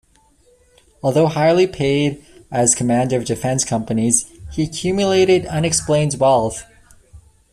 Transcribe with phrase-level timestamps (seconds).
[1.03, 6.63] Although highly paid as Commander of Defense Companies, he accumulated unexplained wealth.